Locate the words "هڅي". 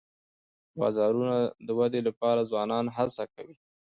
2.95-3.25